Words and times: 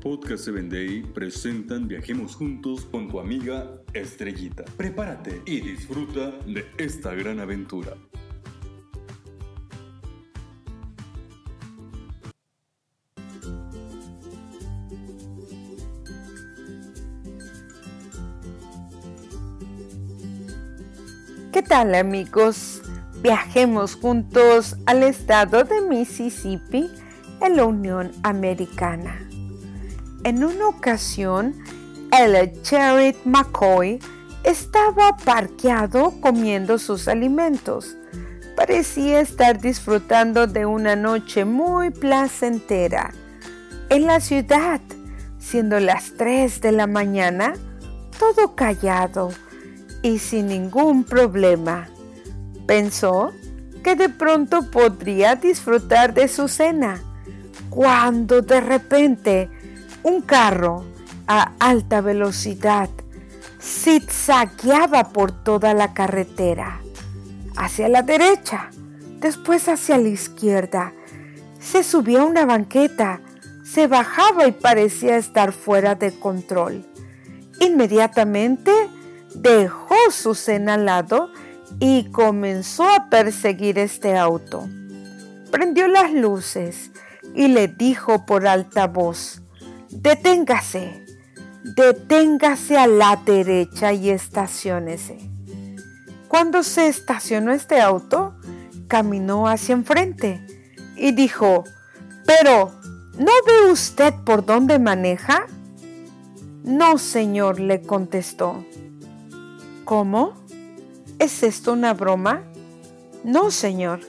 Podcast 0.00 0.44
7 0.44 0.62
Day 0.70 1.02
presentan 1.02 1.86
Viajemos 1.86 2.34
Juntos 2.34 2.86
con 2.86 3.08
tu 3.08 3.20
amiga 3.20 3.82
Estrellita. 3.92 4.64
Prepárate 4.78 5.42
y 5.44 5.60
disfruta 5.60 6.30
de 6.46 6.64
esta 6.78 7.14
gran 7.14 7.38
aventura. 7.38 7.94
¿Qué 21.52 21.62
tal 21.62 21.94
amigos? 21.94 22.80
Viajemos 23.22 23.96
juntos 23.96 24.76
al 24.86 25.02
estado 25.02 25.64
de 25.64 25.82
Mississippi 25.82 26.88
en 27.42 27.56
la 27.56 27.66
Unión 27.66 28.12
Americana. 28.22 29.29
En 30.22 30.44
una 30.44 30.68
ocasión, 30.68 31.54
el 32.12 32.52
Jared 32.62 33.16
McCoy 33.24 34.00
estaba 34.44 35.16
parqueado 35.16 36.12
comiendo 36.20 36.78
sus 36.78 37.08
alimentos. 37.08 37.96
Parecía 38.54 39.20
estar 39.20 39.58
disfrutando 39.60 40.46
de 40.46 40.66
una 40.66 40.94
noche 40.94 41.46
muy 41.46 41.90
placentera. 41.90 43.14
En 43.88 44.06
la 44.06 44.20
ciudad, 44.20 44.82
siendo 45.38 45.80
las 45.80 46.12
3 46.18 46.60
de 46.60 46.72
la 46.72 46.86
mañana, 46.86 47.54
todo 48.18 48.54
callado 48.54 49.30
y 50.02 50.18
sin 50.18 50.48
ningún 50.48 51.04
problema 51.04 51.88
pensó 52.66 53.32
que 53.82 53.96
de 53.96 54.10
pronto 54.10 54.70
podría 54.70 55.36
disfrutar 55.36 56.12
de 56.12 56.28
su 56.28 56.46
cena, 56.46 57.02
cuando 57.70 58.42
de 58.42 58.60
repente 58.60 59.48
un 60.02 60.22
carro 60.22 60.84
a 61.26 61.52
alta 61.58 62.00
velocidad 62.00 62.88
zigzagueaba 63.60 65.10
por 65.10 65.32
toda 65.32 65.74
la 65.74 65.92
carretera, 65.92 66.80
hacia 67.56 67.88
la 67.88 68.02
derecha, 68.02 68.70
después 69.18 69.68
hacia 69.68 69.98
la 69.98 70.08
izquierda. 70.08 70.92
Se 71.60 71.82
subía 71.82 72.22
a 72.22 72.24
una 72.24 72.46
banqueta, 72.46 73.20
se 73.62 73.86
bajaba 73.86 74.46
y 74.46 74.52
parecía 74.52 75.16
estar 75.16 75.52
fuera 75.52 75.94
de 75.94 76.18
control. 76.18 76.86
Inmediatamente 77.60 78.72
dejó 79.34 79.96
su 80.10 80.34
cena 80.34 80.74
al 80.74 80.86
lado 80.86 81.30
y 81.78 82.10
comenzó 82.10 82.88
a 82.88 83.10
perseguir 83.10 83.78
este 83.78 84.16
auto. 84.16 84.66
Prendió 85.50 85.86
las 85.86 86.12
luces 86.12 86.90
y 87.34 87.48
le 87.48 87.68
dijo 87.68 88.24
por 88.24 88.46
alta 88.46 88.86
voz, 88.86 89.42
deténgase, 89.90 91.04
deténgase 91.64 92.78
a 92.78 92.86
la 92.86 93.16
derecha 93.16 93.92
y 93.92 94.10
estacionese. 94.10 95.18
Cuando 96.28 96.62
se 96.62 96.88
estacionó 96.88 97.52
este 97.52 97.80
auto, 97.80 98.36
caminó 98.86 99.48
hacia 99.48 99.74
enfrente 99.74 100.46
y 100.96 101.12
dijo, 101.12 101.64
pero, 102.24 102.72
¿no 103.18 103.32
ve 103.46 103.72
usted 103.72 104.14
por 104.24 104.44
dónde 104.44 104.78
maneja? 104.78 105.46
No, 106.62 106.98
señor, 106.98 107.58
le 107.58 107.82
contestó. 107.82 108.64
¿Cómo? 109.84 110.34
¿Es 111.18 111.42
esto 111.42 111.72
una 111.72 111.94
broma? 111.94 112.42
No, 113.24 113.50
señor. 113.50 114.00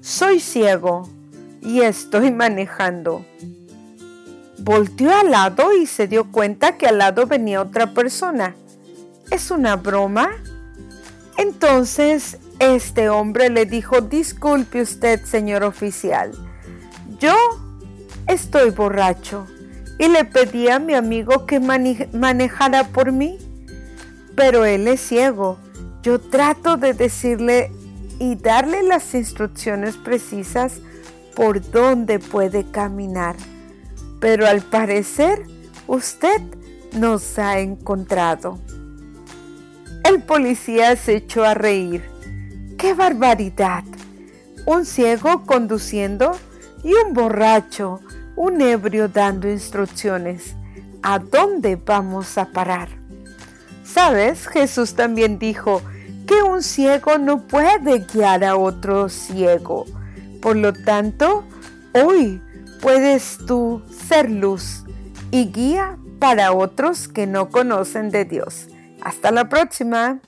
Soy 0.00 0.40
ciego 0.40 1.08
y 1.62 1.80
estoy 1.80 2.30
manejando. 2.30 3.24
Volteó 4.58 5.14
al 5.14 5.30
lado 5.30 5.74
y 5.74 5.86
se 5.86 6.06
dio 6.06 6.30
cuenta 6.30 6.76
que 6.76 6.86
al 6.86 6.98
lado 6.98 7.26
venía 7.26 7.60
otra 7.60 7.92
persona. 7.92 8.56
¿Es 9.30 9.50
una 9.50 9.76
broma? 9.76 10.30
Entonces 11.36 12.38
este 12.58 13.08
hombre 13.08 13.50
le 13.50 13.66
dijo, 13.66 14.00
disculpe 14.00 14.80
usted, 14.80 15.24
señor 15.24 15.62
oficial, 15.64 16.32
yo 17.20 17.34
estoy 18.26 18.70
borracho 18.70 19.46
y 19.98 20.08
le 20.08 20.24
pedí 20.24 20.68
a 20.68 20.78
mi 20.78 20.94
amigo 20.94 21.44
que 21.44 21.60
manejara 21.60 22.84
por 22.84 23.12
mí, 23.12 23.38
pero 24.34 24.64
él 24.64 24.88
es 24.88 25.00
ciego 25.00 25.58
yo 26.06 26.20
trato 26.20 26.76
de 26.76 26.94
decirle 26.94 27.72
y 28.20 28.36
darle 28.36 28.84
las 28.84 29.12
instrucciones 29.12 29.96
precisas 29.96 30.74
por 31.34 31.68
dónde 31.72 32.20
puede 32.20 32.62
caminar. 32.70 33.34
Pero 34.26 34.48
al 34.48 34.60
parecer 34.60 35.46
usted 35.86 36.42
nos 36.98 37.38
ha 37.38 37.60
encontrado. 37.60 38.58
El 40.02 40.20
policía 40.20 40.96
se 40.96 41.14
echó 41.14 41.44
a 41.44 41.54
reír. 41.54 42.02
¡Qué 42.76 42.92
barbaridad! 42.92 43.84
Un 44.64 44.84
ciego 44.84 45.44
conduciendo 45.46 46.32
y 46.82 46.92
un 46.94 47.14
borracho, 47.14 48.00
un 48.34 48.60
ebrio 48.62 49.06
dando 49.06 49.48
instrucciones. 49.48 50.56
¿A 51.04 51.20
dónde 51.20 51.76
vamos 51.76 52.36
a 52.36 52.46
parar? 52.46 52.88
Sabes, 53.84 54.48
Jesús 54.48 54.96
también 54.96 55.38
dijo, 55.38 55.82
que 56.26 56.42
un 56.42 56.64
ciego 56.64 57.16
no 57.18 57.46
puede 57.46 58.00
guiar 58.00 58.42
a 58.42 58.56
otro 58.56 59.08
ciego. 59.08 59.84
Por 60.42 60.56
lo 60.56 60.72
tanto, 60.72 61.44
hoy 61.92 62.42
puedes 62.80 63.38
tú 63.46 63.82
ser 63.90 64.30
luz 64.30 64.84
y 65.30 65.52
guía 65.52 65.98
para 66.18 66.52
otros 66.52 67.08
que 67.08 67.26
no 67.26 67.50
conocen 67.50 68.10
de 68.10 68.24
Dios. 68.24 68.68
Hasta 69.02 69.30
la 69.30 69.46
próxima. 69.48 70.20